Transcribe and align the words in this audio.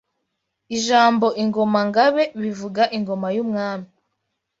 Ijambo 0.77 1.27
Ingoma–Ngabe 1.43 2.23
bivuga 2.41 2.83
“Ingoma 2.97 3.27
y’ubwami“ 3.35 3.85